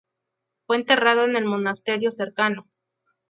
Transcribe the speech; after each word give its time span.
Fue 0.65 0.77
enterrado 0.77 1.25
en 1.25 1.35
el 1.35 1.45
monasterio 1.45 2.11
cercano. 2.11 2.65